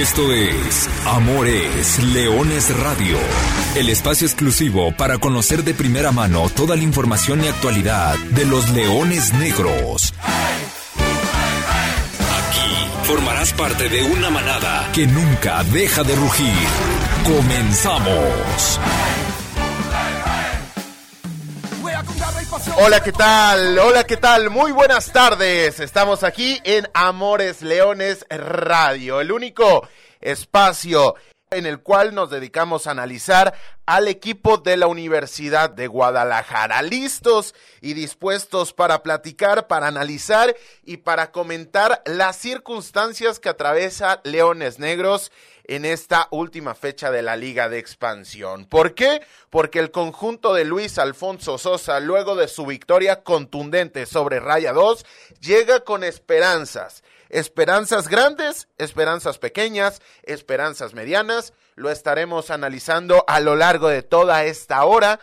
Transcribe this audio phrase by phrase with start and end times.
[0.00, 3.18] Esto es Amores Leones Radio,
[3.76, 8.70] el espacio exclusivo para conocer de primera mano toda la información y actualidad de los
[8.70, 10.14] leones negros.
[12.18, 16.66] Aquí formarás parte de una manada que nunca deja de rugir.
[17.24, 18.80] Comenzamos.
[22.84, 23.78] Hola, ¿qué tal?
[23.78, 24.50] Hola, ¿qué tal?
[24.50, 25.78] Muy buenas tardes.
[25.78, 29.86] Estamos aquí en Amores Leones Radio, el único
[30.20, 31.14] espacio
[31.52, 33.54] en el cual nos dedicamos a analizar
[33.86, 36.82] al equipo de la Universidad de Guadalajara.
[36.82, 44.80] Listos y dispuestos para platicar, para analizar y para comentar las circunstancias que atraviesa Leones
[44.80, 45.30] Negros
[45.64, 48.66] en esta última fecha de la Liga de Expansión.
[48.66, 49.24] ¿Por qué?
[49.50, 55.04] Porque el conjunto de Luis Alfonso Sosa, luego de su victoria contundente sobre Raya 2,
[55.40, 57.02] llega con esperanzas.
[57.28, 61.54] Esperanzas grandes, esperanzas pequeñas, esperanzas medianas.
[61.76, 65.18] Lo estaremos analizando a lo largo de toda esta hora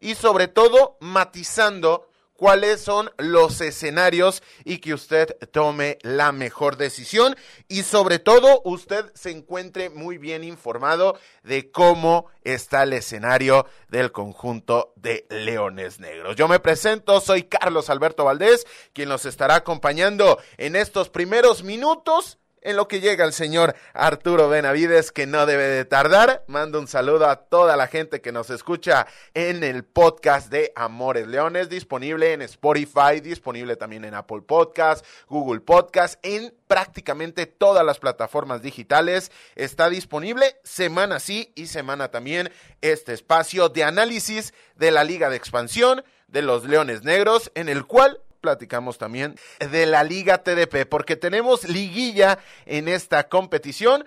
[0.00, 7.36] y sobre todo matizando cuáles son los escenarios y que usted tome la mejor decisión
[7.68, 14.12] y sobre todo usted se encuentre muy bien informado de cómo está el escenario del
[14.12, 16.36] conjunto de Leones Negros.
[16.36, 22.38] Yo me presento, soy Carlos Alberto Valdés, quien los estará acompañando en estos primeros minutos
[22.64, 26.44] en lo que llega el señor Arturo Benavides, que no debe de tardar.
[26.48, 31.28] Mando un saludo a toda la gente que nos escucha en el podcast de Amores
[31.28, 37.98] Leones, disponible en Spotify, disponible también en Apple Podcast, Google Podcast, en prácticamente todas las
[37.98, 39.30] plataformas digitales.
[39.54, 45.36] Está disponible semana sí y semana también este espacio de análisis de la Liga de
[45.36, 51.16] Expansión de los Leones Negros, en el cual platicamos también de la Liga TDP, porque
[51.16, 54.04] tenemos liguilla en esta competición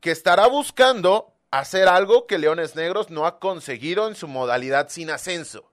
[0.00, 5.10] que estará buscando hacer algo que Leones Negros no ha conseguido en su modalidad sin
[5.10, 5.70] ascenso.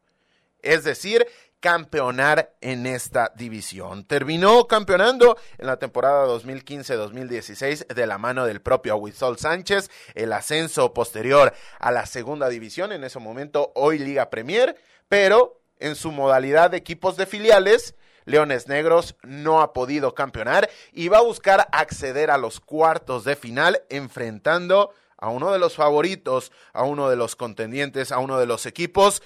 [0.62, 1.26] Es decir,
[1.60, 4.06] campeonar en esta división.
[4.06, 10.94] Terminó campeonando en la temporada 2015-2016 de la mano del propio Aguizol Sánchez, el ascenso
[10.94, 14.78] posterior a la segunda división, en ese momento hoy Liga Premier,
[15.10, 17.96] pero en su modalidad de equipos de filiales
[18.26, 23.36] Leones Negros no ha podido campeonar y va a buscar acceder a los cuartos de
[23.36, 28.46] final enfrentando a uno de los favoritos, a uno de los contendientes, a uno de
[28.46, 29.22] los equipos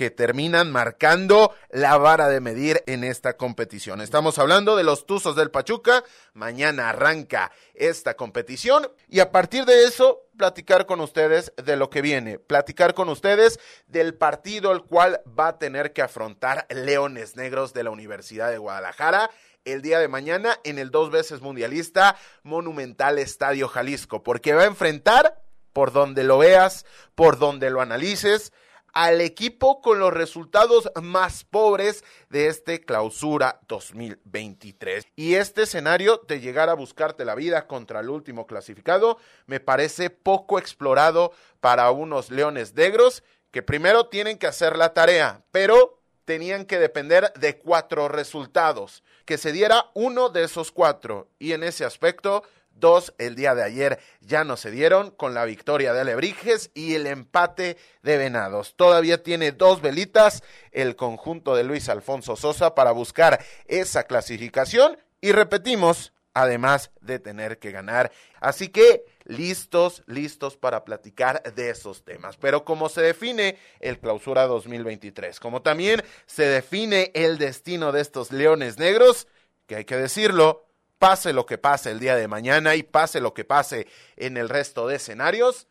[0.00, 4.00] que terminan marcando la vara de medir en esta competición.
[4.00, 6.04] Estamos hablando de los Tuzos del Pachuca.
[6.32, 12.00] Mañana arranca esta competición y a partir de eso platicar con ustedes de lo que
[12.00, 17.74] viene, platicar con ustedes del partido el cual va a tener que afrontar Leones Negros
[17.74, 19.30] de la Universidad de Guadalajara
[19.66, 24.66] el día de mañana en el dos veces mundialista Monumental Estadio Jalisco, porque va a
[24.66, 25.42] enfrentar
[25.74, 28.54] por donde lo veas, por donde lo analices,
[28.92, 35.06] al equipo con los resultados más pobres de este clausura 2023.
[35.16, 40.10] Y este escenario de llegar a buscarte la vida contra el último clasificado me parece
[40.10, 46.64] poco explorado para unos leones negros que primero tienen que hacer la tarea, pero tenían
[46.64, 51.28] que depender de cuatro resultados, que se diera uno de esos cuatro.
[51.40, 52.44] Y en ese aspecto
[52.80, 56.94] Dos, el día de ayer ya no se dieron con la victoria de Alebrijes y
[56.94, 58.74] el empate de Venados.
[58.74, 60.42] Todavía tiene dos velitas
[60.72, 67.58] el conjunto de Luis Alfonso Sosa para buscar esa clasificación y repetimos, además de tener
[67.58, 68.10] que ganar.
[68.40, 72.36] Así que listos, listos para platicar de esos temas.
[72.36, 78.32] Pero como se define el clausura 2023, como también se define el destino de estos
[78.32, 79.28] leones negros,
[79.66, 80.69] que hay que decirlo,
[81.00, 84.50] pase lo que pase el día de mañana y pase lo que pase en el
[84.50, 85.66] resto de escenarios,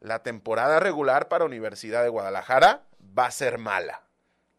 [0.00, 2.82] la temporada regular para Universidad de Guadalajara
[3.18, 4.02] va a ser mala.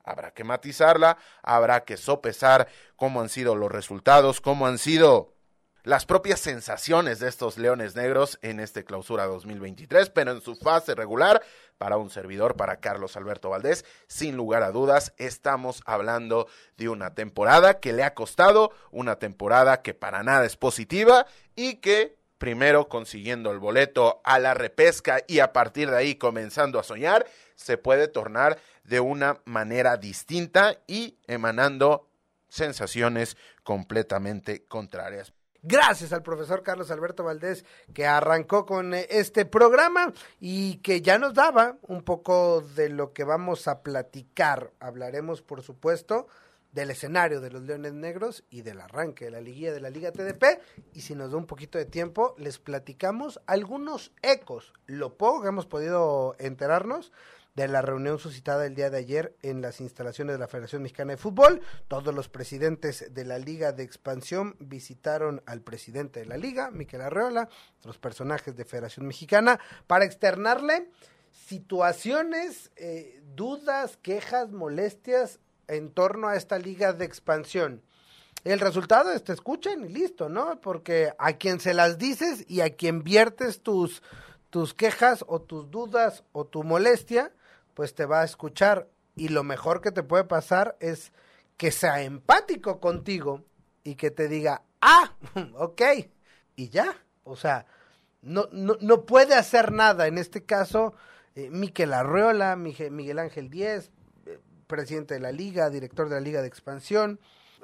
[0.04, 5.36] Habrá que matizarla, habrá que sopesar cómo han sido los resultados, cómo han sido
[5.84, 10.96] las propias sensaciones de estos Leones Negros en este clausura 2023, pero en su fase
[10.96, 11.44] regular,
[11.78, 16.48] para un servidor, para Carlos Alberto Valdés, sin lugar a dudas, estamos hablando
[16.78, 21.26] de una temporada que le ha costado, una temporada que para nada es positiva
[21.56, 26.80] y que primero consiguiendo el boleto a la repesca y a partir de ahí comenzando
[26.80, 27.26] a soñar,
[27.56, 32.08] se puede tornar de una manera distinta y emanando
[32.48, 35.34] sensaciones completamente contrarias.
[35.70, 41.20] Gracias al profesor Carlos Alberto Valdés que arrancó con eh, este programa y que ya
[41.20, 44.72] nos daba un poco de lo que vamos a platicar.
[44.80, 46.28] Hablaremos, por supuesto,
[46.72, 50.14] del escenario de los Leones Negros y del arranque de la liguilla de la Liga
[50.14, 50.62] TDP.
[50.94, 55.50] Y si nos da un poquito de tiempo, les platicamos algunos ecos, lo poco que
[55.50, 57.12] hemos podido enterarnos
[57.58, 61.14] de la reunión suscitada el día de ayer en las instalaciones de la Federación Mexicana
[61.14, 61.60] de Fútbol.
[61.88, 67.02] Todos los presidentes de la Liga de Expansión visitaron al presidente de la Liga, Miquel
[67.02, 67.50] Arreola,
[67.84, 70.92] los personajes de Federación Mexicana, para externarle
[71.32, 77.82] situaciones, eh, dudas, quejas, molestias en torno a esta Liga de Expansión.
[78.44, 80.62] El resultado es te escuchen y listo, ¿no?
[80.62, 84.04] Porque a quien se las dices y a quien viertes tus,
[84.52, 87.32] tus quejas o tus dudas o tu molestia,
[87.78, 91.12] pues te va a escuchar y lo mejor que te puede pasar es
[91.58, 93.46] que sea empático contigo
[93.84, 95.14] y que te diga, ah,
[95.54, 95.84] ok,
[96.56, 96.96] y ya.
[97.24, 97.68] O sea,
[98.24, 100.08] no, no, no puede hacer nada.
[100.08, 100.96] En este caso,
[101.36, 103.92] eh, Miquel Arreola, Miguel Ángel Díez,
[104.26, 107.20] eh, presidente de la liga, director de la liga de expansión.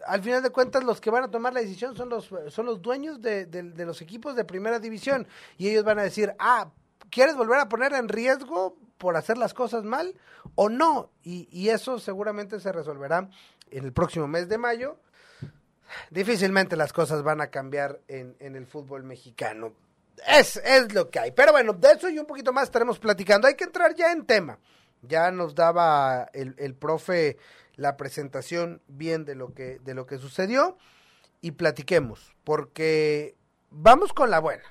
[0.05, 2.83] Al final de cuentas, los que van a tomar la decisión son los, son los
[2.83, 5.25] dueños de, de los equipos de primera división.
[5.57, 6.71] Y ellos van a decir, ah,
[7.13, 10.15] ¿quieres volver a poner en riesgo por hacer las cosas mal
[10.55, 11.11] o no.
[11.23, 13.29] Y, eso seguramente se resolverá
[13.69, 14.97] en el próximo mes de mayo.
[16.09, 19.73] Difícilmente las cosas van a cambiar en, el fútbol mexicano.
[20.27, 21.31] Es, es lo que hay.
[21.31, 23.47] Pero bueno, de eso y un poquito más estaremos platicando.
[23.47, 24.57] Hay que entrar ya en tema.
[25.01, 27.37] Ya nos daba el, el profe
[27.75, 30.77] la presentación bien de lo que, de lo que sucedió
[31.41, 33.35] y platiquemos, porque
[33.69, 34.63] vamos con la buena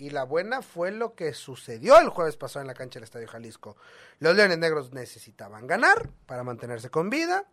[0.00, 3.28] y la buena fue lo que sucedió el jueves pasado en la cancha del Estadio
[3.28, 3.76] Jalisco.
[4.18, 7.44] Los Leones Negros necesitaban ganar para mantenerse con vida.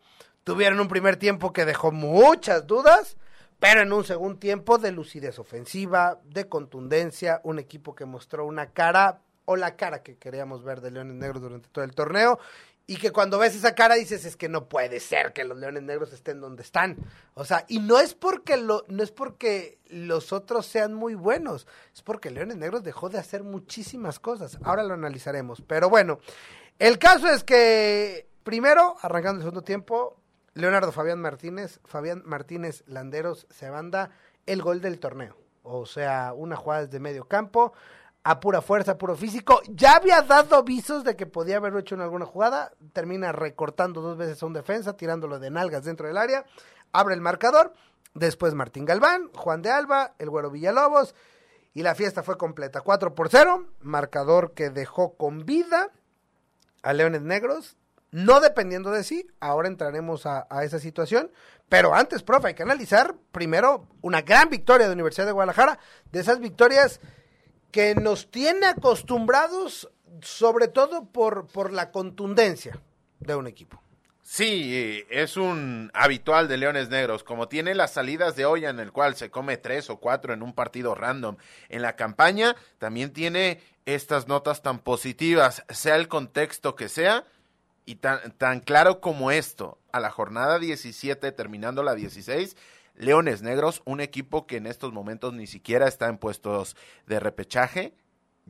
[0.45, 3.17] Tuvieron un primer tiempo que dejó muchas dudas,
[3.59, 8.71] pero en un segundo tiempo de lucidez ofensiva, de contundencia, un equipo que mostró una
[8.71, 12.39] cara o la cara que queríamos ver de Leones Negros durante todo el torneo
[12.89, 15.83] y que cuando ves esa cara dices es que no puede ser que los leones
[15.83, 16.95] negros estén donde están.
[17.33, 21.67] O sea, y no es porque lo, no es porque los otros sean muy buenos,
[21.93, 24.57] es porque Leones Negros dejó de hacer muchísimas cosas.
[24.63, 25.61] Ahora lo analizaremos.
[25.61, 26.19] Pero bueno,
[26.79, 30.15] el caso es que primero, arrancando el segundo tiempo,
[30.53, 34.11] Leonardo Fabián Martínez, Fabián Martínez Landeros se banda
[34.45, 35.35] el gol del torneo.
[35.61, 37.73] O sea, una jugada desde medio campo
[38.29, 39.61] a pura fuerza, a puro físico.
[39.69, 42.73] Ya había dado avisos de que podía haberlo hecho en alguna jugada.
[42.91, 46.45] Termina recortando dos veces a un defensa, tirándolo de nalgas dentro del área.
[46.91, 47.71] Abre el marcador.
[48.15, 51.15] Después Martín Galván, Juan de Alba, el Güero Villalobos.
[51.73, 52.81] Y la fiesta fue completa.
[52.81, 53.65] 4 por 0.
[53.79, 55.91] Marcador que dejó con vida
[56.81, 57.77] a Leones Negros.
[58.11, 59.25] No dependiendo de sí.
[59.39, 61.31] Ahora entraremos a, a esa situación.
[61.69, 65.79] Pero antes, profe, hay que analizar primero una gran victoria de Universidad de Guadalajara.
[66.11, 66.99] De esas victorias
[67.71, 69.89] que nos tiene acostumbrados
[70.21, 72.79] sobre todo por, por la contundencia
[73.19, 73.81] de un equipo.
[74.29, 78.91] Sí, es un habitual de Leones Negros, como tiene las salidas de olla en el
[78.91, 81.37] cual se come tres o cuatro en un partido random
[81.69, 87.23] en la campaña, también tiene estas notas tan positivas, sea el contexto que sea,
[87.85, 92.57] y tan, tan claro como esto, a la jornada 17 terminando la 16,
[92.97, 97.93] Leones Negros, un equipo que en estos momentos ni siquiera está en puestos de repechaje,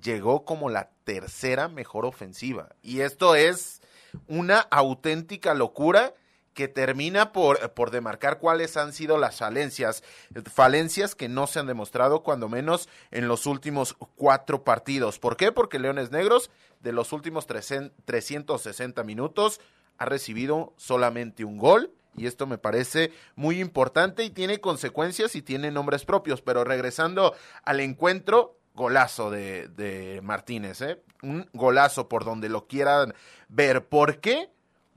[0.01, 2.69] llegó como la tercera mejor ofensiva.
[2.81, 3.81] Y esto es
[4.27, 6.13] una auténtica locura
[6.53, 10.03] que termina por, por demarcar cuáles han sido las falencias,
[10.51, 15.19] falencias que no se han demostrado cuando menos en los últimos cuatro partidos.
[15.19, 15.51] ¿Por qué?
[15.51, 19.61] Porque Leones Negros de los últimos 360 minutos
[19.99, 25.41] ha recibido solamente un gol y esto me parece muy importante y tiene consecuencias y
[25.41, 26.41] tiene nombres propios.
[26.41, 31.01] Pero regresando al encuentro, golazo de, Martínez, ¿eh?
[31.21, 33.13] un golazo por donde lo quieran
[33.47, 33.85] ver.
[33.85, 34.49] ¿Por qué?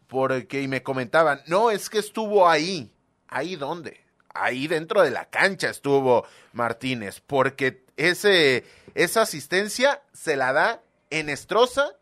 [0.07, 2.93] Porque y me comentaban, no, es que estuvo ahí.
[3.29, 4.00] ¿Ahí dónde?
[4.33, 11.29] Ahí dentro de la cancha estuvo Martínez, porque ese, esa asistencia se la da en
[11.29, 11.93] Estroza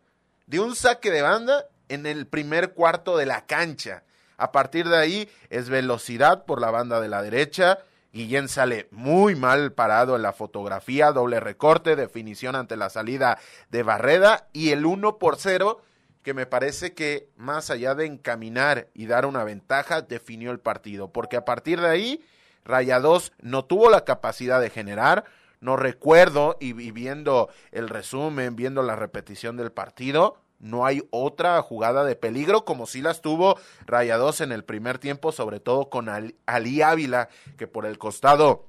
[0.46, 4.04] de un saque de banda en el primer cuarto de la cancha.
[4.38, 7.80] A partir de ahí es velocidad por la banda de la derecha.
[8.12, 13.82] Guillén sale muy mal parado en la fotografía, doble recorte, definición ante la salida de
[13.82, 14.48] Barreda.
[14.54, 15.82] Y el 1 por 0
[16.22, 21.10] que me parece que más allá de encaminar y dar una ventaja, definió el partido,
[21.10, 22.24] porque a partir de ahí
[22.66, 25.24] Rayados no tuvo la capacidad de generar,
[25.60, 32.04] no recuerdo y viendo el resumen, viendo la repetición del partido, no hay otra jugada
[32.04, 36.82] de peligro como si las tuvo Rayados en el primer tiempo, sobre todo con Ali
[36.82, 38.66] Ávila, que por el costado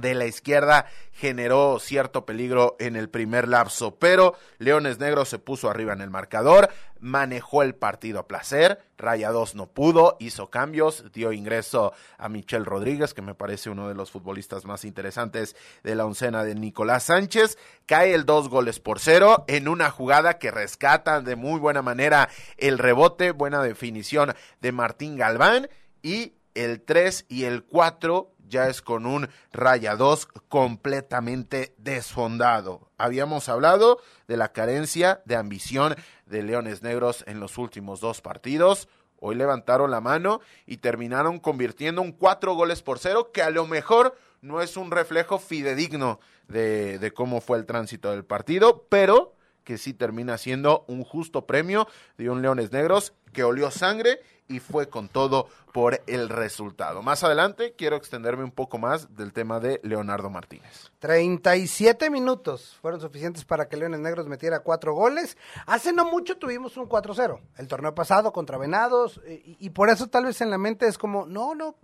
[0.00, 5.68] de la izquierda generó cierto peligro en el primer lapso, pero Leones Negros se puso
[5.68, 6.70] arriba en el marcador,
[7.00, 13.14] manejó el partido a placer, Rayados no pudo, hizo cambios, dio ingreso a Michel Rodríguez,
[13.14, 17.58] que me parece uno de los futbolistas más interesantes de la oncena de Nicolás Sánchez,
[17.86, 22.28] cae el dos goles por cero en una jugada que rescatan de muy buena manera
[22.56, 25.68] el rebote, buena definición de Martín Galván
[26.02, 32.90] y el 3 y el 4 ya es con un raya 2 completamente desfondado.
[32.98, 38.88] Habíamos hablado de la carencia de ambición de Leones Negros en los últimos dos partidos.
[39.18, 43.66] Hoy levantaron la mano y terminaron convirtiendo un cuatro goles por cero, que a lo
[43.66, 49.34] mejor no es un reflejo fidedigno de, de cómo fue el tránsito del partido, pero
[49.64, 51.86] que sí termina siendo un justo premio
[52.18, 57.02] de un Leones Negros que olió sangre y fue con todo por el resultado.
[57.02, 60.90] Más adelante quiero extenderme un poco más del tema de Leonardo Martínez.
[60.98, 65.38] 37 minutos fueron suficientes para que Leones Negros metiera cuatro goles.
[65.66, 70.08] Hace no mucho tuvimos un 4-0, el torneo pasado contra Venados, y, y, por eso
[70.08, 71.76] tal vez en la mente es como, no, no,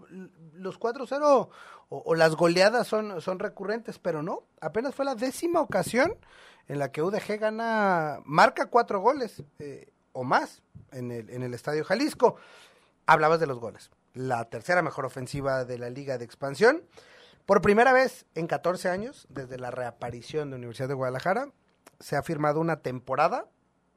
[0.52, 1.50] los 4-0 o,
[1.88, 6.14] o, las goleadas son, son recurrentes, pero no, apenas fue la décima ocasión
[6.68, 11.54] en la que UDG gana, marca cuatro goles eh, o más en el, en el
[11.54, 12.37] Estadio Jalisco.
[13.06, 13.90] Hablabas de los goles.
[14.12, 16.82] La tercera mejor ofensiva de la Liga de Expansión.
[17.46, 21.50] Por primera vez en 14 años, desde la reaparición de Universidad de Guadalajara,
[21.98, 23.46] se ha firmado una temporada,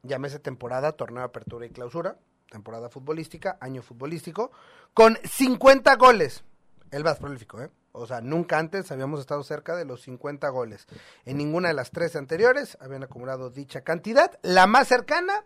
[0.02, 2.16] llámese temporada, torneo, apertura y clausura,
[2.50, 4.50] temporada futbolística, año futbolístico,
[4.94, 6.44] con 50 goles.
[6.90, 7.70] El más prolífico, ¿eh?
[7.92, 10.86] O sea, nunca antes habíamos estado cerca de los 50 goles.
[11.26, 14.38] En ninguna de las tres anteriores habían acumulado dicha cantidad.
[14.40, 15.44] La más cercana,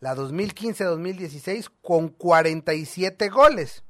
[0.00, 3.84] la 2015-2016, con 47 goles.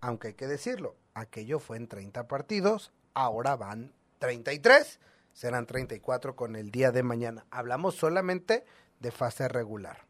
[0.00, 5.00] Aunque hay que decirlo, aquello fue en 30 partidos, ahora van 33,
[5.32, 7.44] serán 34 con el día de mañana.
[7.50, 8.64] Hablamos solamente
[9.00, 10.06] de fase regular.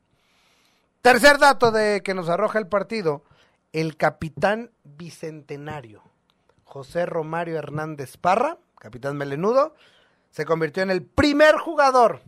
[1.00, 3.24] Tercer dato de que nos arroja el partido,
[3.72, 6.11] el capitán bicentenario
[6.72, 9.74] José Romario Hernández Parra, capitán melenudo,
[10.30, 12.22] se convirtió en el primer jugador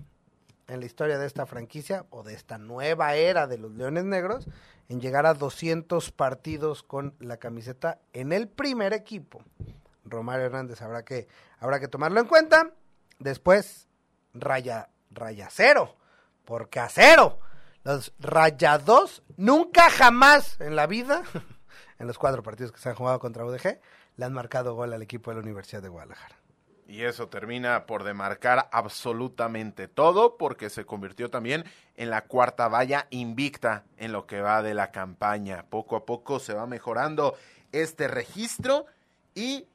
[0.69, 4.47] en la historia de esta franquicia o de esta nueva era de los Leones Negros
[4.91, 9.43] en llegar a 200 partidos con la camiseta en el primer equipo.
[10.05, 11.27] Romario Hernández habrá que,
[11.59, 12.71] habrá que tomarlo en cuenta.
[13.19, 13.89] Después,
[14.35, 15.97] raya, raya cero,
[16.45, 17.39] porque cero.
[17.83, 21.23] Los rayados nunca jamás en la vida,
[21.99, 23.81] en los cuatro partidos que se han jugado contra UDG,
[24.17, 26.37] le han marcado gol al equipo de la Universidad de Guadalajara.
[26.87, 31.65] Y eso termina por demarcar absolutamente todo, porque se convirtió también
[31.97, 35.65] en la cuarta valla invicta en lo que va de la campaña.
[35.71, 37.37] Poco a poco se va mejorando
[37.73, 38.87] este registro
[39.35, 39.67] y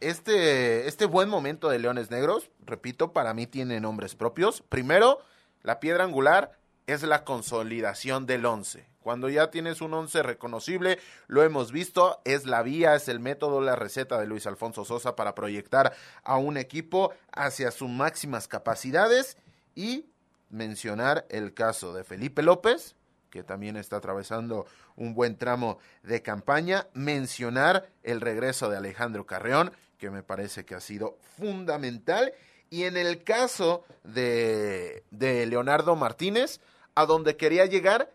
[0.00, 4.62] este, este buen momento de Leones Negros, repito, para mí tiene nombres propios.
[4.62, 5.20] Primero,
[5.62, 8.88] la piedra angular es la consolidación del once.
[9.08, 10.98] Cuando ya tienes un once reconocible,
[11.28, 15.16] lo hemos visto, es la vía, es el método, la receta de Luis Alfonso Sosa
[15.16, 19.38] para proyectar a un equipo hacia sus máximas capacidades
[19.74, 20.10] y
[20.50, 22.96] mencionar el caso de Felipe López,
[23.30, 29.72] que también está atravesando un buen tramo de campaña, mencionar el regreso de Alejandro Carreón,
[29.96, 32.34] que me parece que ha sido fundamental,
[32.68, 36.60] y en el caso de, de Leonardo Martínez,
[36.94, 38.12] a donde quería llegar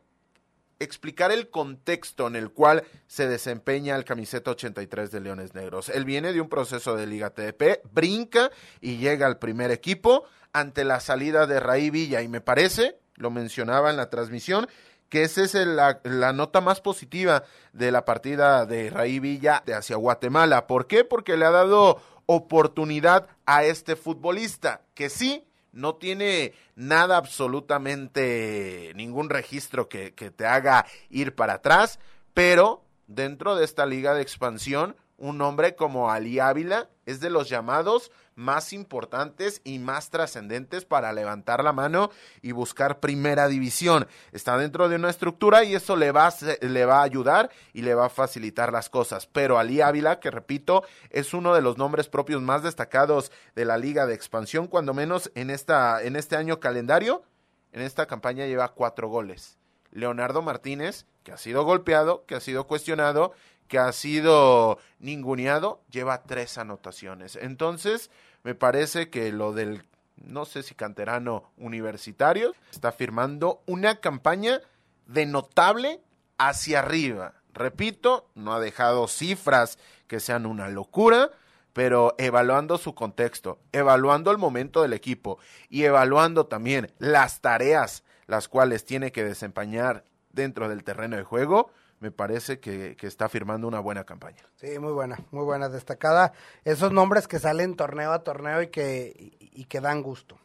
[0.80, 5.90] explicar el contexto en el cual se desempeña el camiseta 83 de Leones Negros.
[5.90, 8.52] Él viene de un proceso de Liga TDP, brinca
[8.82, 13.32] y llega al primer equipo ante la salida de Raí Villa y me parece, lo
[13.32, 14.68] mencionaba en la transmisión,
[15.10, 19.96] que esa es la, nota más positiva de la partida de Raí Villa de hacia
[19.96, 20.66] Guatemala.
[20.66, 21.04] ¿Por qué?
[21.04, 29.30] Porque le ha dado oportunidad a este futbolista, que sí, no tiene nada absolutamente, ningún
[29.30, 32.00] registro que, que, te haga ir para atrás,
[32.34, 37.50] pero dentro de esta liga de expansión, un hombre como Ali Ávila es de los
[37.50, 42.10] llamados más importantes y más trascendentes para levantar la mano
[42.42, 44.08] y buscar primera división.
[44.32, 47.94] Está dentro de una estructura y eso le va, le va a ayudar y le
[47.94, 49.28] va a facilitar las cosas.
[49.28, 53.78] Pero Ali Ávila, que repito, es uno de los nombres propios más destacados de la
[53.78, 57.24] liga de expansión, cuando menos en, esta, en este año calendario,
[57.72, 59.58] en esta campaña lleva cuatro goles.
[59.92, 63.34] Leonardo Martínez, que ha sido golpeado, que ha sido cuestionado,
[63.74, 67.36] que ha sido ninguneado, lleva tres anotaciones.
[67.36, 68.12] Entonces,
[68.44, 69.84] me parece que lo del,
[70.16, 74.62] no sé si canterano universitario, está firmando una campaña
[75.08, 76.02] de notable
[76.38, 77.34] hacia arriba.
[77.52, 81.32] Repito, no ha dejado cifras que sean una locura,
[81.74, 88.48] pero evaluando su contexto, evaluando el momento del equipo y evaluando también las tareas las
[88.48, 91.72] cuales tiene que desempeñar dentro del terreno de juego,
[92.04, 94.44] me parece que, está firmando una buena campaña.
[94.58, 96.34] Sí, muy buena, muy buena, destacada.
[96.66, 100.38] Esos nombres que salen torneo a torneo y que, y, que dan gusto.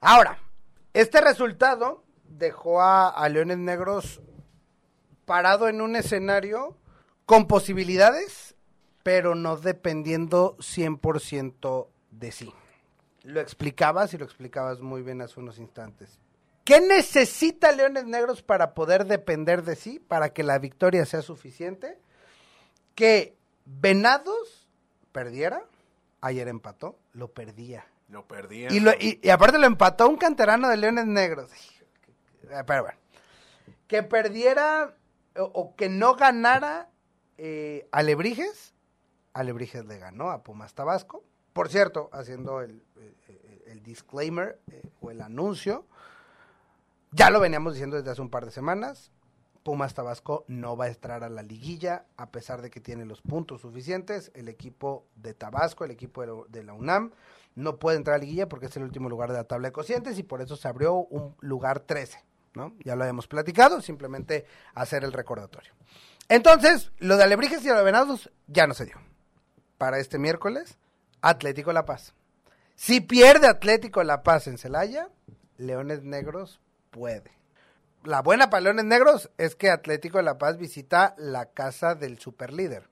[0.00, 0.38] Ahora,
[0.94, 4.22] este resultado dejó a, a Leones Negros
[5.26, 6.74] parado en un escenario
[7.26, 8.56] con posibilidades,
[9.02, 12.54] pero no dependiendo 100% de sí.
[13.24, 16.18] Lo explicabas y lo explicabas muy bien hace unos instantes.
[16.68, 21.98] ¿Qué necesita Leones Negros para poder depender de sí, para que la victoria sea suficiente?
[22.94, 24.68] Que Venados
[25.10, 25.62] perdiera,
[26.20, 27.86] ayer empató, lo perdía.
[28.10, 28.68] Lo perdía.
[28.70, 31.50] Y, y, aparte lo empató un canterano de Leones Negros.
[32.66, 32.98] Pero bueno.
[33.86, 34.94] Que perdiera
[35.38, 36.90] o, que no ganara
[37.38, 38.74] eh, Alebrijes.
[39.32, 41.24] Alebrijes le ganó a Pumas Tabasco.
[41.54, 42.82] Por cierto, haciendo el,
[43.82, 45.86] disclaimer eh, o el anuncio,
[47.12, 49.10] ya lo veníamos diciendo desde hace un par de semanas.
[49.62, 53.20] Pumas Tabasco no va a entrar a la liguilla a pesar de que tiene los
[53.20, 54.30] puntos suficientes.
[54.34, 57.12] El equipo de Tabasco, el equipo de la UNAM,
[57.54, 59.72] no puede entrar a la liguilla porque es el último lugar de la tabla de
[59.72, 62.24] cocientes y por eso se abrió un lugar 13.
[62.84, 65.72] Ya lo habíamos platicado, simplemente hacer el recordatorio.
[66.28, 68.96] Entonces, lo de Alebrijes y de Venados ya no se dio.
[69.76, 70.78] Para este miércoles,
[71.20, 72.14] Atlético La Paz.
[72.74, 75.08] Si pierde Atlético La Paz en Celaya,
[75.56, 77.32] Leones Negros puede.
[78.04, 82.88] La buena para Leones Negros es que Atlético La Paz visita la casa del superlíder.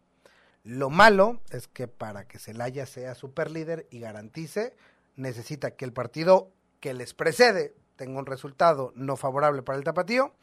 [0.65, 4.77] Lo malo es que para que Celaya sea superlíder y garantice,
[5.15, 6.51] necesita que el partido
[6.81, 10.35] que les precede tenga un resultado no favorable para el tapatío,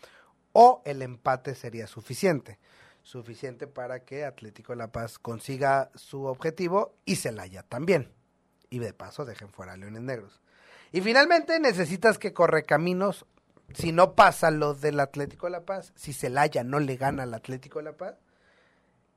[0.53, 2.59] o el empate sería suficiente.
[3.01, 8.13] Suficiente para que Atlético de La Paz consiga su objetivo y Celaya también.
[8.69, 10.41] Y de paso dejen fuera a Leones Negros.
[10.91, 13.25] Y finalmente necesitas que Correcaminos,
[13.73, 17.33] si no pasa lo del Atlético de La Paz, si Celaya no le gana al
[17.33, 18.15] Atlético de La Paz,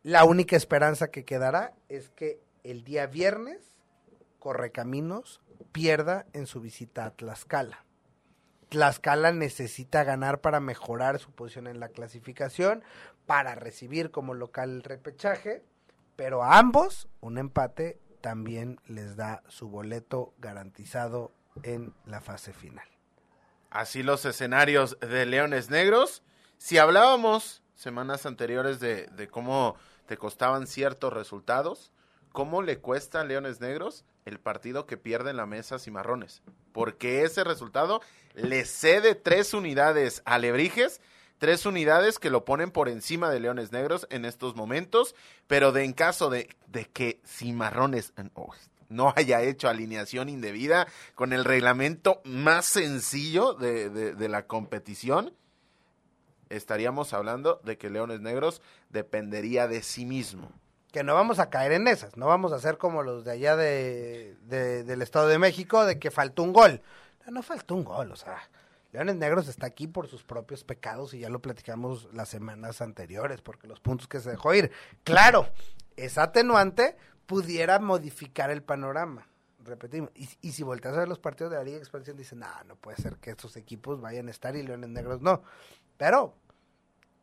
[0.03, 3.77] la única esperanza que quedará es que el día viernes
[4.39, 5.41] Correcaminos
[5.73, 7.85] pierda en su visita a Tlaxcala.
[8.69, 12.85] Tlaxcala necesita ganar para mejorar su posición en la clasificación,
[13.27, 15.65] para recibir como local el repechaje,
[16.15, 21.33] pero a ambos un empate también les da su boleto garantizado
[21.63, 22.87] en la fase final.
[23.77, 26.23] Así los escenarios de Leones Negros.
[26.57, 31.93] Si hablábamos semanas anteriores de, cómo te costaban ciertos resultados,
[32.33, 36.41] ¿cómo le cuesta a Leones Negros el partido que pierde en la mesa Cimarrones?
[36.73, 38.01] Porque ese resultado
[38.33, 41.03] le cede tres unidades a Lebrijes,
[41.37, 45.15] tres unidades que lo ponen por encima de Leones Negros en estos momentos,
[45.49, 48.55] pero de en caso de, de que Cimarrones oh,
[48.89, 55.33] no haya hecho alineación indebida con el reglamento más sencillo de, de la competición,
[56.49, 60.53] estaríamos hablando de que Leones Negros dependería de sí mismo
[60.97, 63.55] que no vamos a caer en esas, no vamos a ser como los de allá
[63.55, 66.81] de, del Estado de México, de que faltó un gol.
[67.31, 68.49] No, faltó un gol, o sea,
[68.93, 73.43] Leones Negros está aquí por sus propios pecados y ya lo platicamos las semanas anteriores,
[73.43, 74.71] porque los puntos que se dejó ir.
[75.05, 75.51] Claro,
[75.97, 79.29] esa atenuante pudiera modificar el panorama.
[79.65, 82.39] Repetimos, y, y si volteas a ver los partidos de la Liga de Expansión, dicen,
[82.39, 85.43] no, no puede ser que estos equipos vayan a estar y Leones Negros no.
[85.97, 86.37] Pero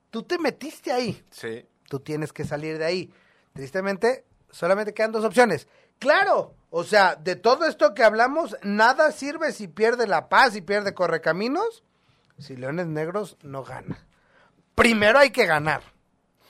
[0.09, 1.23] tú te metiste ahí.
[1.31, 1.65] Sí.
[1.87, 3.13] Tú tienes que salir de ahí.
[3.53, 5.67] Tristemente, solamente quedan dos opciones.
[5.99, 10.61] Claro, o sea, de todo esto que hablamos, nada sirve si pierde La Paz y
[10.61, 11.83] pierde Correcaminos,
[12.39, 14.05] si Leones Negros no gana.
[14.75, 15.83] Primero hay que ganar.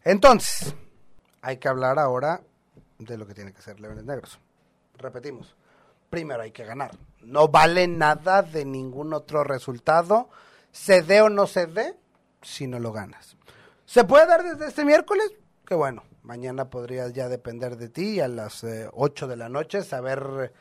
[0.04, 0.74] Entonces,
[1.42, 2.42] hay que hablar ahora
[3.06, 4.40] de lo que tiene que ser Leones Negros.
[4.98, 5.56] Repetimos,
[6.10, 6.92] primero hay que ganar.
[7.22, 10.30] No vale nada de ningún otro resultado,
[10.72, 11.96] se dé o no se dé,
[12.42, 13.36] si no lo ganas.
[13.86, 15.32] ¿Se puede dar desde este miércoles?
[15.66, 16.04] Qué bueno.
[16.24, 20.54] Mañana podría ya depender de ti a las 8 eh, de la noche saber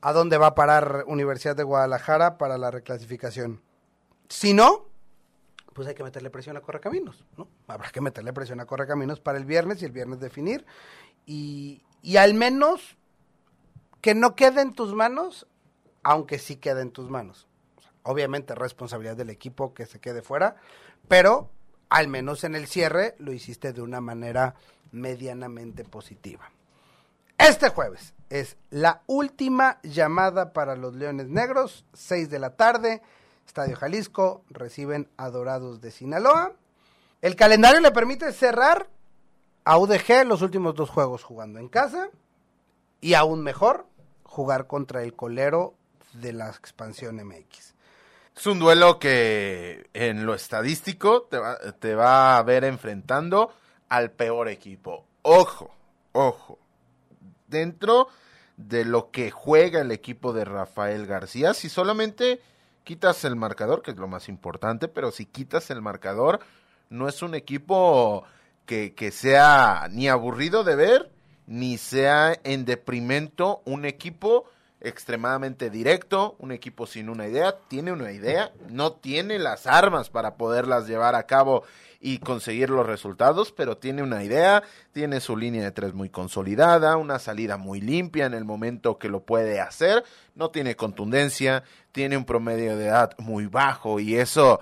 [0.00, 3.62] a dónde va a parar Universidad de Guadalajara para la reclasificación.
[4.28, 4.86] Si no,
[5.74, 7.48] pues hay que meterle presión a Correcaminos, ¿no?
[7.66, 10.64] Habrá que meterle presión a Correcaminos para el viernes y el viernes definir.
[11.26, 12.96] Y, y al menos
[14.00, 15.46] que no quede en tus manos,
[16.02, 17.46] aunque sí quede en tus manos.
[18.02, 20.56] Obviamente responsabilidad del equipo que se quede fuera,
[21.08, 21.50] pero
[21.88, 24.54] al menos en el cierre lo hiciste de una manera
[24.90, 26.50] medianamente positiva.
[27.38, 33.02] Este jueves es la última llamada para los Leones Negros, 6 de la tarde,
[33.46, 36.52] Estadio Jalisco, reciben a Dorados de Sinaloa.
[37.20, 38.88] El calendario le permite cerrar
[39.64, 42.08] a UDG los últimos dos juegos jugando en casa
[43.00, 43.86] Y aún mejor,
[44.24, 45.74] jugar contra el colero
[46.14, 47.74] de la expansión MX.
[48.36, 53.52] Es un duelo que en lo estadístico te va, te va a ver enfrentando
[53.88, 55.04] al peor equipo.
[55.22, 55.70] Ojo,
[56.12, 56.58] ojo.
[57.46, 58.08] Dentro
[58.56, 62.40] de lo que juega el equipo de Rafael García, si solamente
[62.84, 66.40] quitas el marcador, que es lo más importante, pero si quitas el marcador,
[66.90, 68.24] no es un equipo
[68.66, 71.10] que, que sea ni aburrido de ver,
[71.46, 74.44] ni sea en deprimento un equipo
[74.84, 80.36] extremadamente directo, un equipo sin una idea, tiene una idea, no tiene las armas para
[80.36, 81.62] poderlas llevar a cabo
[82.00, 86.96] y conseguir los resultados, pero tiene una idea, tiene su línea de tres muy consolidada,
[86.96, 90.02] una salida muy limpia en el momento que lo puede hacer,
[90.34, 94.60] no tiene contundencia, tiene un promedio de edad muy bajo y eso,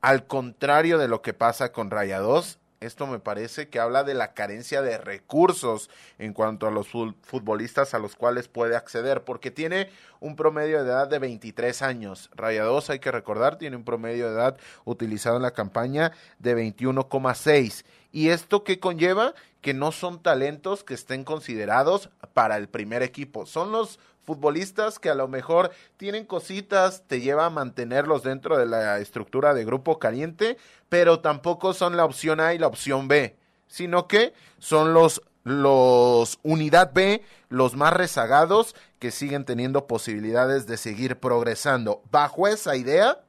[0.00, 4.34] al contrario de lo que pasa con Rayados, esto me parece que habla de la
[4.34, 9.90] carencia de recursos en cuanto a los futbolistas a los cuales puede acceder, porque tiene
[10.20, 12.30] un promedio de edad de 23 años.
[12.34, 17.84] Rayados, hay que recordar, tiene un promedio de edad utilizado en la campaña de 21,6.
[18.12, 19.34] ¿Y esto qué conlleva?
[19.60, 23.44] Que no son talentos que estén considerados para el primer equipo.
[23.44, 28.66] Son los futbolistas que a lo mejor tienen cositas, te lleva a mantenerlos dentro de
[28.66, 30.56] la estructura de grupo caliente,
[30.88, 36.38] pero tampoco son la opción A y la opción B, sino que son los los
[36.42, 42.02] unidad B, los más rezagados que siguen teniendo posibilidades de seguir progresando.
[42.10, 43.20] Bajo esa idea,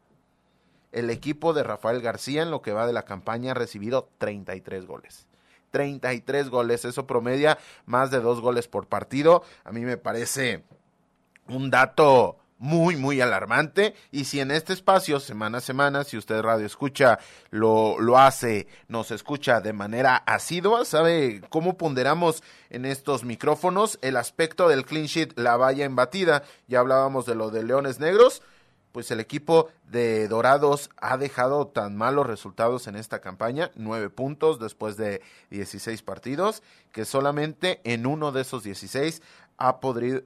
[0.93, 4.85] el equipo de Rafael García en lo que va de la campaña ha recibido 33
[4.85, 5.27] goles.
[5.71, 9.43] 33 goles, eso promedia más de dos goles por partido.
[9.65, 10.63] A mí me parece
[11.47, 13.95] un dato muy, muy alarmante.
[14.11, 18.67] Y si en este espacio, semana a semana, si usted radio escucha, lo, lo hace,
[18.87, 25.05] nos escucha de manera asidua, sabe cómo ponderamos en estos micrófonos el aspecto del clean
[25.05, 26.43] sheet, la valla embatida.
[26.67, 28.41] Ya hablábamos de lo de Leones Negros.
[28.91, 34.57] Pues el equipo de Dorados ha dejado tan malos resultados en esta campaña, nueve puntos
[34.57, 39.21] después de 16 partidos, que solamente en uno de esos 16
[39.57, 39.79] ha,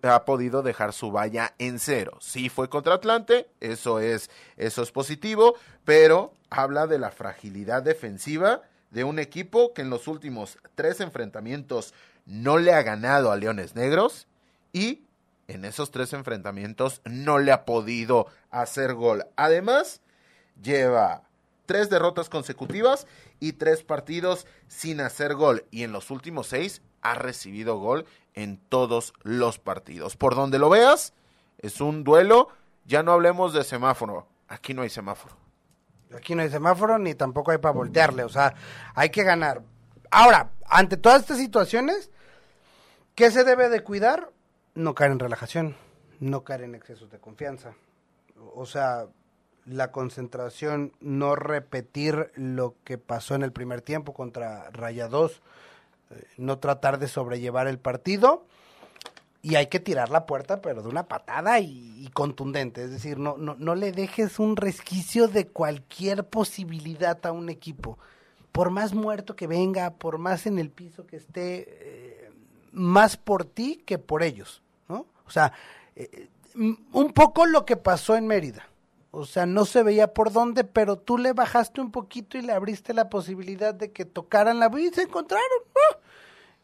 [0.03, 2.17] ha, podido dejar su valla en cero.
[2.19, 8.61] Sí fue contra Atlante, eso es, eso es positivo, pero habla de la fragilidad defensiva
[8.91, 11.93] de un equipo que en los últimos tres enfrentamientos
[12.25, 14.27] no le ha ganado a Leones Negros
[14.73, 15.03] y
[15.47, 19.25] en esos tres enfrentamientos no le ha podido hacer gol.
[19.35, 20.01] Además,
[20.61, 21.23] lleva
[21.65, 23.07] tres derrotas consecutivas
[23.39, 25.65] y tres partidos sin hacer gol.
[25.71, 30.15] Y en los últimos seis ha recibido gol en todos los partidos.
[30.15, 31.13] Por donde lo veas,
[31.57, 32.49] es un duelo.
[32.85, 34.27] Ya no hablemos de semáforo.
[34.47, 35.35] Aquí no hay semáforo.
[36.15, 38.23] Aquí no hay semáforo ni tampoco hay para voltearle.
[38.23, 38.55] O sea,
[38.95, 39.61] hay que ganar.
[40.11, 42.09] Ahora, ante todas estas situaciones,
[43.15, 44.31] ¿qué se debe de cuidar?
[44.73, 45.75] No caer en relajación,
[46.19, 47.73] no caer en excesos de confianza.
[48.55, 49.07] O sea,
[49.65, 55.41] la concentración, no repetir lo que pasó en el primer tiempo contra Rayados
[56.37, 58.45] no tratar de sobrellevar el partido
[59.41, 62.83] y hay que tirar la puerta, pero de una patada y, contundente.
[62.83, 67.97] Es decir, no, no, no, le dejes un resquicio de cualquier posibilidad a un equipo.
[68.51, 72.31] Por más muerto que venga, por más en el piso que esté, eh,
[72.71, 74.61] más por ti que por ellos.
[74.89, 75.05] ¿no?
[75.25, 75.53] O sea,
[75.95, 78.68] eh, un poco lo que pasó en Mérida.
[79.11, 82.53] O sea, no se veía por dónde, pero tú le bajaste un poquito y le
[82.53, 85.45] abriste la posibilidad de que tocaran la y se encontraron.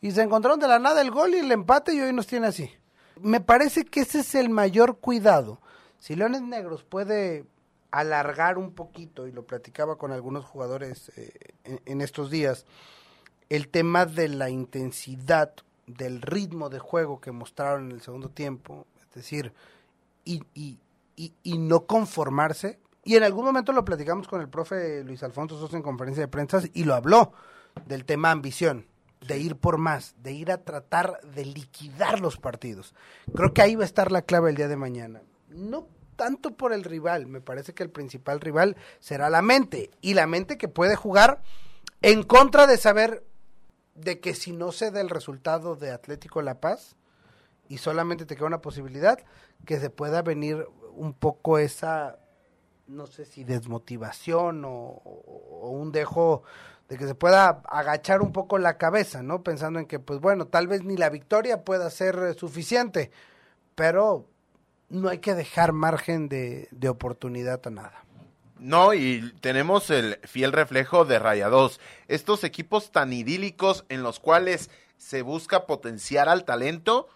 [0.02, 2.48] Y se encontraron de la nada el gol y el empate y hoy nos tiene
[2.48, 2.72] así.
[3.20, 5.60] Me parece que ese es el mayor cuidado.
[6.00, 7.46] Si Leones Negros puede
[7.96, 11.32] alargar un poquito, y lo platicaba con algunos jugadores eh,
[11.64, 12.66] en, estos días,
[13.50, 15.54] el tema de la intensidad,
[15.88, 19.54] del ritmo de juego que mostraron en el segundo tiempo, es decir,
[20.26, 20.78] y, y,
[21.16, 22.80] y, no conformarse.
[23.04, 26.28] Y en algún momento lo platicamos con el profe Luis Alfonso Sosa en conferencia de
[26.28, 27.34] prensa y lo habló
[27.86, 28.88] del tema ambición,
[29.28, 32.94] de ir por más, de ir a tratar de liquidar los partidos.
[33.34, 35.22] Creo que ahí va a estar la clave el día de mañana.
[35.50, 40.14] No tanto por el rival, me parece que el principal rival será la mente y
[40.14, 41.42] la mente que puede jugar
[42.02, 43.24] en contra de saber
[43.96, 46.96] de que si no se da el resultado de Atlético La Paz
[47.68, 49.20] y solamente te queda una posibilidad,
[49.66, 52.18] que se pueda venir un poco esa,
[52.88, 55.02] no sé si desmotivación o,
[55.62, 56.44] un dejo
[56.90, 59.44] de que se pueda agachar un poco la cabeza, ¿no?
[59.44, 63.12] Pensando en que, pues bueno, tal vez ni la victoria pueda ser suficiente,
[63.74, 64.28] pero
[64.90, 68.06] no hay que dejar margen de, oportunidad a nada.
[68.60, 71.82] No, y tenemos el fiel reflejo de Rayados.
[72.08, 77.10] Estos equipos tan idílicos en los cuales se busca potenciar al talento,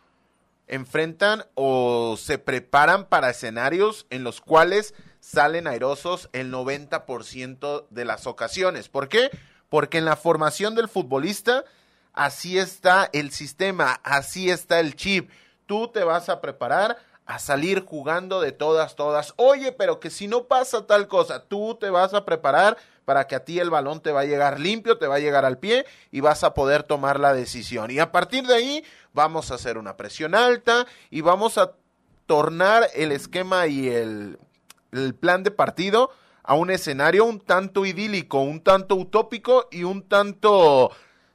[0.69, 8.27] enfrentan o se preparan para escenarios en los cuales salen airosos el 90% de las
[8.27, 8.89] ocasiones.
[8.89, 9.29] ¿Por qué?
[9.69, 11.65] Porque en la formación del futbolista
[12.13, 15.29] así está el sistema, así está el chip.
[15.65, 19.36] Tú te vas a preparar a salir jugando de todas, todas.
[19.36, 23.36] Oye, pero que si no pasa tal cosa, tú te vas a preparar para que
[23.36, 25.86] a ti el balón te va a llegar limpio, te va a llegar al pie
[26.12, 27.91] y vas a poder tomar la decisión.
[27.91, 31.74] Y a partir de ahí vamos a hacer una presión alta y vamos a
[32.26, 34.38] tornar el esquema y el,
[34.91, 36.12] el plan de partido
[36.43, 40.91] a un escenario un tanto idílico, un tanto utópico y un tanto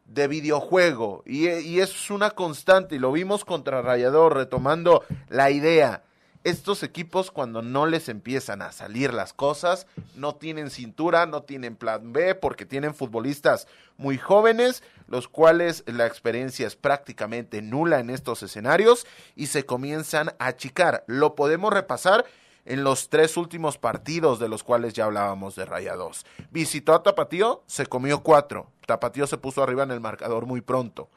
[0.06, 1.22] de videojuego.
[1.26, 1.46] Y,
[1.78, 6.03] es una constante, y lo vimos contra Rayador, retomando la idea.
[6.44, 11.74] Estos equipos cuando no les empiezan a salir las cosas, no tienen cintura, no tienen
[11.74, 18.10] plan B, porque tienen futbolistas muy jóvenes, los cuales la experiencia es prácticamente nula en
[18.10, 21.02] estos escenarios y se comienzan a achicar.
[21.06, 22.26] Lo podemos repasar
[22.66, 26.26] en los tres últimos partidos de los cuales ya hablábamos de Rayados.
[26.50, 28.70] Visitó a Tapatío, se comió cuatro.
[28.86, 31.08] Tapatío se puso arriba en el marcador muy pronto.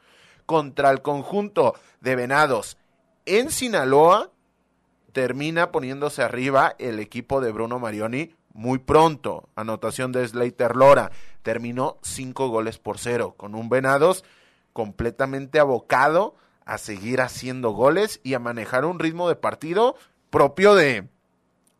[0.46, 2.78] Contra el conjunto de Venados
[3.26, 4.30] en Sinaloa,
[5.18, 9.48] termina poniéndose arriba el equipo de Bruno Marioni muy pronto.
[9.56, 11.10] Anotación de Slater Lora.
[11.42, 14.24] Terminó cinco goles por cero, con un Venados
[14.72, 19.96] completamente abocado a seguir haciendo goles y a manejar un ritmo de partido
[20.30, 21.08] propio de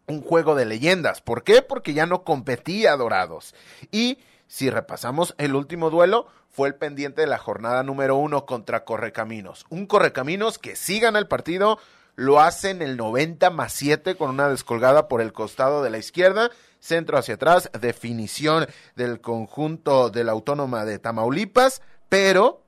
[0.09, 1.21] un juego de leyendas.
[1.21, 1.63] ¿Por qué?
[1.63, 3.55] Porque ya no competía Dorados.
[3.93, 8.85] Y si repasamos el último duelo, fue el pendiente de la jornada número uno contra
[8.85, 9.65] Correcaminos.
[9.69, 11.79] Un Correcaminos que sí gana el partido,
[12.19, 15.99] lo hace en el 90 más 7 con una descolgada por el costado de la
[15.99, 16.51] izquierda,
[16.81, 22.65] centro hacia atrás, definición del conjunto de la Autónoma de Tamaulipas, pero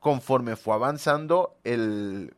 [0.00, 2.34] conforme fue avanzando el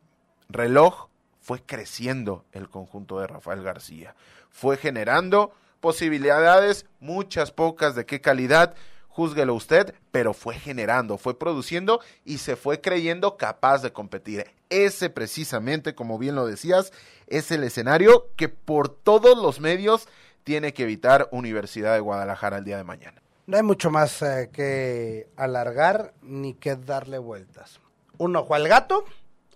[0.47, 1.07] reloj,
[1.41, 4.13] fue creciendo el conjunto de Rafael García,
[4.51, 8.75] fue generando posibilidades, muchas pocas de qué calidad,
[9.15, 14.45] júzguelo usted, pero fue generando, fue produciendo y se fue creyendo capaz de competir.
[14.69, 16.91] Ese precisamente, como bien lo decías,
[17.27, 20.09] es el escenario que por todos los medios
[20.43, 23.21] tiene que evitar Universidad de Guadalajara el día de mañana.
[23.47, 27.79] No hay mucho más eh, que alargar ni que darle vueltas.
[28.17, 29.05] Un ojo al gato,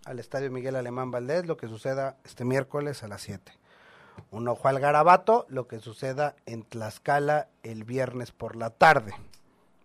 [0.06, 3.60] al Estadio Miguel Alemán Valdés, lo que suceda este miércoles a las 7
[4.32, 9.14] un ojo al garabato, lo que suceda en Tlaxcala el viernes por la tarde.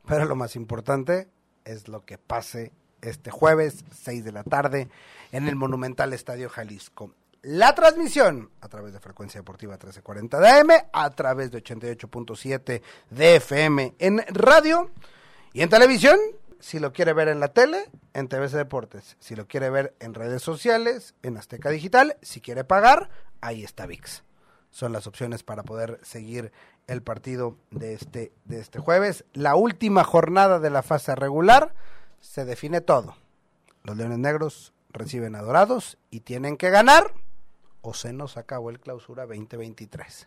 [0.06, 1.28] Pero lo más importante
[1.64, 4.88] es lo que pase este jueves, 6 de la tarde,
[5.32, 7.14] en el Monumental Estadio Jalisco.
[7.42, 13.36] La transmisión a través de Frecuencia Deportiva 1340 de AM, a través de 88.7 de
[13.36, 14.90] FM en radio
[15.52, 16.18] y en televisión.
[16.58, 19.16] Si lo quiere ver en la tele, en TVC Deportes.
[19.20, 22.16] Si lo quiere ver en redes sociales, en Azteca Digital.
[22.22, 23.10] Si quiere pagar,
[23.42, 24.22] ahí está VIX.
[24.74, 26.50] Son las opciones para poder seguir
[26.88, 29.24] el partido de este, de este jueves.
[29.32, 31.72] La última jornada de la fase regular
[32.18, 33.14] se define todo.
[33.84, 37.12] Los Leones Negros reciben adorados y tienen que ganar
[37.82, 40.26] o se nos acabó el clausura 2023.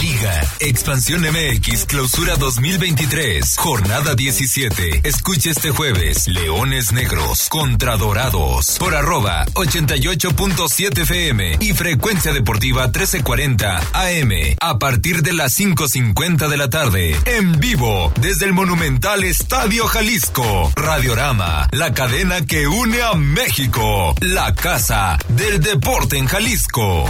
[0.00, 5.00] Liga Expansión MX Clausura 2023, jornada 17.
[5.04, 13.76] Escucha este jueves, Leones Negros contra Dorados, por arroba 88.7 FM y frecuencia deportiva 1340
[13.92, 14.30] AM,
[14.60, 20.72] a partir de las 5.50 de la tarde, en vivo, desde el monumental Estadio Jalisco,
[20.74, 27.04] Radiorama, la cadena que une a México, la casa del deporte en Jalisco.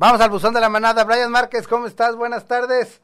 [0.00, 1.02] Vamos al buzón de la manada.
[1.02, 2.14] Brian Márquez, ¿cómo estás?
[2.14, 3.00] Buenas tardes.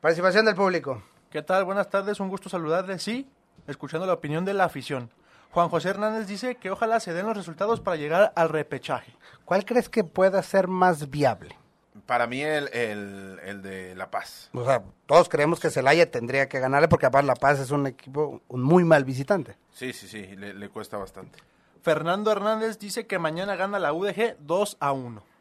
[0.00, 1.02] Participación del público.
[1.28, 1.64] ¿Qué tal?
[1.64, 3.02] Buenas tardes, un gusto saludarles.
[3.02, 3.28] Sí,
[3.66, 5.10] escuchando la opinión de la afición.
[5.50, 9.16] Juan José Hernández dice que ojalá se den los resultados para llegar al repechaje.
[9.44, 11.58] ¿Cuál crees que pueda ser más viable?
[12.06, 14.50] Para mí el, el, el de La Paz.
[14.52, 17.88] O sea, todos creemos que Celaya tendría que ganarle porque aparte La Paz es un
[17.88, 19.56] equipo un muy mal visitante.
[19.72, 21.40] Sí, sí, sí, le, le cuesta bastante.
[21.82, 25.33] Fernando Hernández dice que mañana gana la UDG 2 a 1.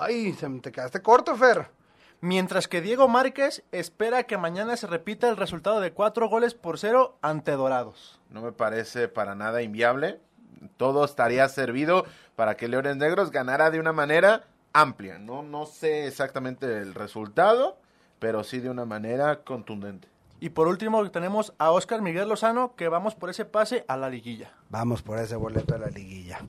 [0.00, 1.70] Ay, se me te quedaste corto, Fer.
[2.20, 6.78] Mientras que Diego Márquez espera que mañana se repita el resultado de cuatro goles por
[6.78, 8.20] cero ante Dorados.
[8.30, 10.20] No me parece para nada inviable.
[10.76, 12.04] Todo estaría servido
[12.36, 15.18] para que Leones Negros ganara de una manera amplia.
[15.18, 17.78] No, no sé exactamente el resultado,
[18.18, 20.08] pero sí de una manera contundente.
[20.40, 24.10] Y por último tenemos a Oscar Miguel Lozano que vamos por ese pase a la
[24.10, 24.52] liguilla.
[24.70, 26.40] Vamos por ese boleto de la liguilla.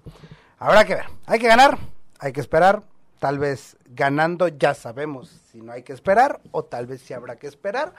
[0.59, 1.05] Habrá que ver.
[1.25, 1.77] Hay que ganar,
[2.19, 2.83] hay que esperar.
[3.19, 7.36] Tal vez ganando ya sabemos si no hay que esperar, o tal vez si habrá
[7.36, 7.93] que esperar.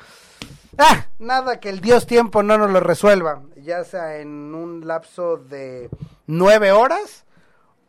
[0.78, 5.36] Ah, nada que el Dios tiempo no nos lo resuelva, ya sea en un lapso
[5.36, 5.90] de
[6.26, 7.24] nueve horas,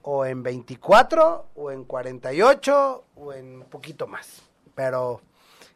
[0.01, 4.41] o en 24, o en 48, o en un poquito más.
[4.75, 5.21] Pero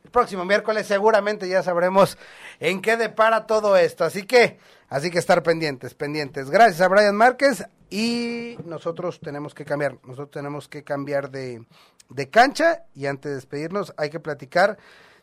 [0.04, 2.18] el próximo miércoles seguramente ya sabremos
[2.60, 4.04] en qué depara todo esto.
[4.04, 6.50] Así que, así que estar pendientes, pendientes.
[6.50, 7.66] Gracias a Brian Márquez
[7.96, 11.66] y nosotros tenemos que cambiar, nosotros tenemos que cambiar de,
[12.10, 14.78] de cancha y antes de despedirnos hay que platicar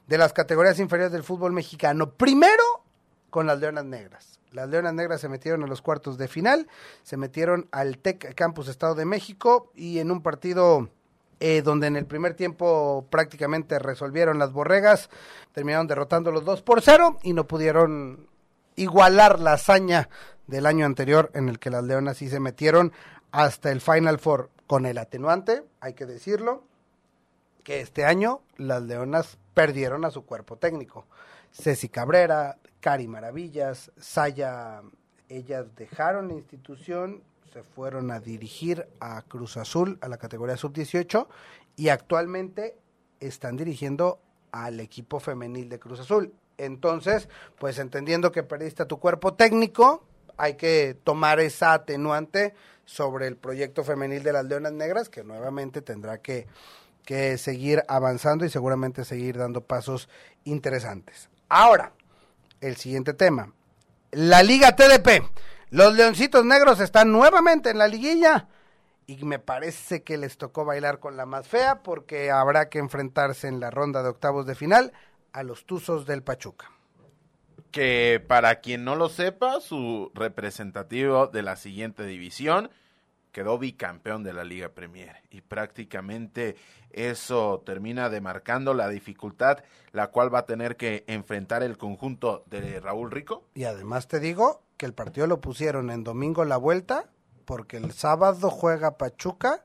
[0.07, 2.13] de las categorías inferiores del fútbol mexicano.
[2.13, 2.63] Primero
[3.29, 4.41] con las Leonas Negras.
[4.53, 6.67] Las Leonas Negras se metieron a los cuartos de final,
[7.03, 10.89] se metieron al TEC Campus Estado de México y en un partido
[11.41, 15.11] eh, donde en el primer tiempo prácticamente resolvieron las borregas,
[15.53, 18.32] terminaron derrotando los 2 por 0 y no pudieron
[18.77, 20.09] igualar la hazaña
[20.47, 22.93] del año anterior en el que las Leonas sí se metieron
[23.31, 26.65] hasta el Final Four con el atenuante, hay que decirlo,
[27.65, 31.07] que este año las Leonas perdieron a su cuerpo técnico.
[31.53, 34.83] Ceci Cabrera, Cari Maravillas, Saya,
[35.29, 41.27] ellas dejaron la institución, se fueron a dirigir a Cruz Azul, a la categoría sub-18,
[41.77, 42.77] y actualmente
[43.21, 46.35] están dirigiendo al equipo femenil de Cruz Azul.
[46.59, 50.05] Entonces, pues entendiendo que perdiste tu cuerpo técnico,
[50.37, 55.83] hay que tomar esa atenuante sobre el proyecto femenil de las Leonas Negras, que nuevamente
[55.83, 56.47] tendrá que,
[57.05, 60.09] que seguir avanzando y seguramente seguir dando pasos
[60.45, 61.29] interesantes.
[61.49, 61.93] Ahora,
[62.61, 63.53] el siguiente tema.
[64.11, 65.25] La Liga TDP.
[65.71, 68.47] Los Leoncitos Negros están nuevamente en la liguilla
[69.07, 73.49] y me parece que les tocó bailar con la más fea porque habrá que enfrentarse
[73.49, 74.93] en la ronda de octavos de final
[75.33, 76.71] a los Tuzos del Pachuca.
[77.71, 82.71] Que para quien no lo sepa, su representativo de la siguiente división
[83.33, 86.57] quedó bicampeón de la Liga Premier y prácticamente
[86.91, 92.81] eso termina demarcando la dificultad la cual va a tener que enfrentar el conjunto de
[92.81, 93.45] Raúl Rico.
[93.55, 97.11] Y además te digo que el partido lo pusieron en domingo la vuelta
[97.45, 99.63] porque el sábado juega Pachuca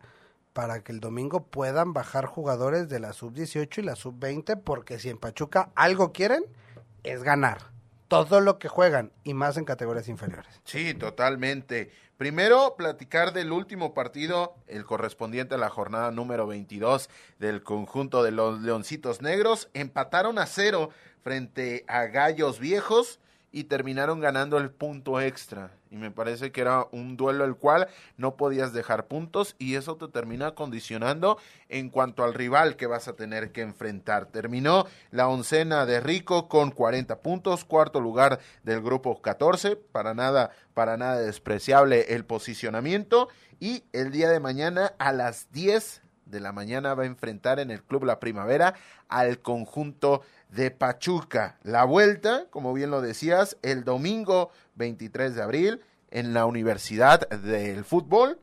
[0.58, 5.08] para que el domingo puedan bajar jugadores de la sub-18 y la sub-20 porque si
[5.08, 6.43] en Pachuca algo quieren
[7.04, 7.60] es ganar
[8.08, 10.60] todo lo que juegan y más en categorías inferiores.
[10.63, 11.91] Sí, totalmente.
[12.17, 18.32] Primero, platicar del último partido, el correspondiente a la jornada número 22 del conjunto de
[18.32, 19.70] los Leoncitos Negros.
[19.76, 20.89] Empataron a cero
[21.22, 23.20] frente a Gallos Viejos
[23.52, 25.77] y terminaron ganando el punto extra.
[25.89, 29.95] Y me parece que era un duelo el cual no podías dejar puntos y eso
[29.95, 31.38] te termina condicionando
[31.69, 34.28] en cuanto al rival que vas a tener que enfrentar.
[34.28, 40.52] Terminó la oncena de Rico con 40 puntos, cuarto lugar del grupo 14, para nada,
[40.73, 43.30] para nada despreciable el posicionamiento.
[43.60, 47.71] Y el día de mañana a las 10 de la mañana va a enfrentar en
[47.71, 48.76] el Club La Primavera
[49.08, 51.57] al conjunto de Pachuca.
[51.63, 55.81] La vuelta, como bien lo decías, el domingo 23 de abril
[56.12, 58.39] en la Universidad del Fútbol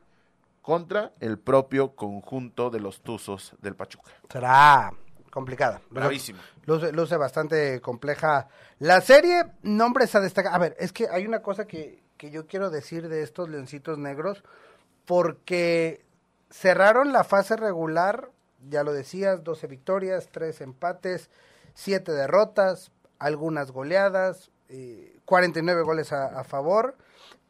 [0.62, 4.12] contra el propio conjunto de los Tuzos del Pachuca.
[4.30, 4.92] Será
[5.30, 5.82] complicada.
[5.90, 6.40] Bravísimo.
[6.64, 8.48] Luce, luce bastante compleja.
[8.78, 10.54] La serie, nombres a destacar.
[10.54, 13.98] A ver, es que hay una cosa que, que yo quiero decir de estos leoncitos
[13.98, 14.44] negros,
[15.04, 16.04] porque
[16.50, 18.30] cerraron la fase regular,
[18.70, 21.30] ya lo decías, 12 victorias, 3 empates,
[21.74, 26.96] siete derrotas, algunas goleadas, eh, 49 goles a, a, favor,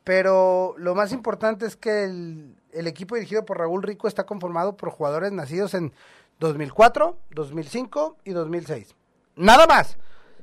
[0.02, 4.76] pero lo más importante es que el, el, equipo dirigido por Raúl Rico está conformado
[4.76, 5.92] por jugadores nacidos en
[6.40, 8.94] 2004, 2005 y 2006.
[9.36, 9.96] Nada más.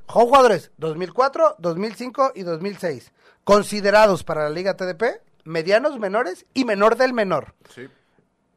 [0.06, 3.12] Jugadores 2004, 2005 y 2006.
[3.44, 7.54] Considerados para la Liga TDP, medianos, menores y menor del menor.
[7.74, 7.88] Sí.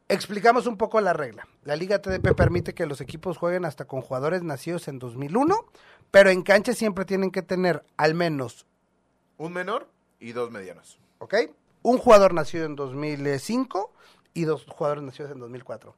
[0.07, 1.47] Explicamos un poco la regla.
[1.63, 5.65] La Liga TDP permite que los equipos jueguen hasta con jugadores nacidos en 2001,
[6.11, 8.67] pero en cancha siempre tienen que tener al menos
[9.37, 9.89] un menor
[10.19, 10.99] y dos medianos.
[11.17, 11.33] ¿Ok?
[11.81, 13.91] Un jugador nacido en 2005
[14.35, 15.95] y dos jugadores nacidos en 2004.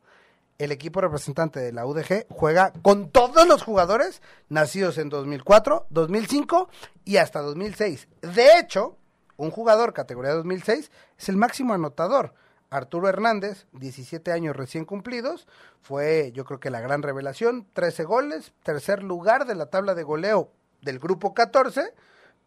[0.57, 6.69] El equipo representante de la UDG juega con todos los jugadores nacidos en 2004, 2005
[7.03, 8.07] y hasta 2006.
[8.21, 8.97] De hecho,
[9.35, 12.33] un jugador categoría 2006 es el máximo anotador.
[12.69, 15.47] Arturo Hernández, 17 años recién cumplidos,
[15.81, 20.03] fue yo creo que la gran revelación, 13 goles, tercer lugar de la tabla de
[20.03, 21.93] goleo del grupo 14,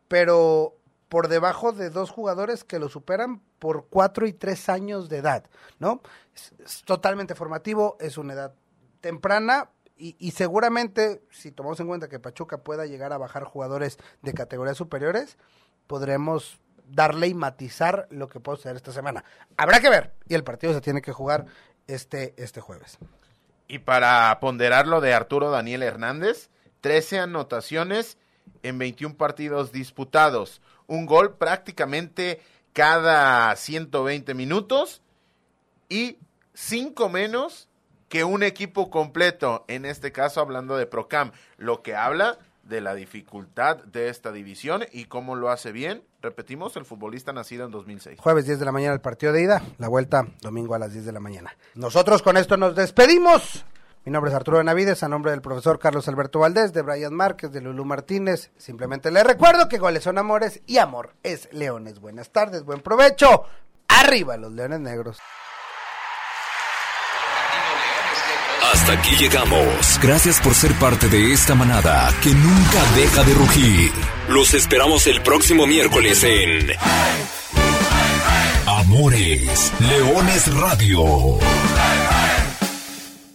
[0.08, 0.76] pero
[1.08, 5.44] por debajo de dos jugadores que lo superan por 4 y 3 años de edad,
[5.78, 6.02] ¿no?
[6.34, 8.54] Es, es totalmente formativo, es una edad
[9.00, 13.98] temprana, y, y, seguramente, si tomamos en cuenta que Pachuca pueda llegar a bajar jugadores
[14.22, 15.36] de categorías superiores,
[15.86, 16.58] podremos
[16.90, 19.24] darle y matizar lo que puede suceder esta semana.
[19.56, 20.12] Habrá que ver.
[20.28, 21.46] Y el partido se tiene que jugar
[21.86, 22.98] este, este jueves.
[23.68, 28.18] Y para ponderar lo de Arturo Daniel Hernández, 13 anotaciones
[28.62, 30.60] en 21 partidos disputados.
[30.86, 32.40] Un gol prácticamente
[32.72, 35.02] cada 120 minutos
[35.88, 36.18] y
[36.54, 37.68] 5 menos
[38.08, 42.94] que un equipo completo, en este caso hablando de Procam, lo que habla de la
[42.94, 46.02] dificultad de esta división y cómo lo hace bien.
[46.22, 48.20] Repetimos, el futbolista nacido en 2006.
[48.20, 51.06] Jueves 10 de la mañana el partido de ida, la vuelta domingo a las 10
[51.06, 51.56] de la mañana.
[51.74, 53.64] Nosotros con esto nos despedimos.
[54.04, 57.52] Mi nombre es Arturo Benavides, a nombre del profesor Carlos Alberto Valdés, de Brian Márquez,
[57.52, 58.50] de Lulú Martínez.
[58.58, 62.00] Simplemente les recuerdo que goles son amores y amor es leones.
[62.00, 63.44] Buenas tardes, buen provecho.
[63.88, 65.18] Arriba los leones negros.
[68.72, 69.98] Hasta aquí llegamos.
[70.00, 73.92] Gracias por ser parte de esta manada que nunca deja de rugir.
[74.28, 76.72] Los esperamos el próximo miércoles en
[78.66, 81.38] Amores Leones Radio.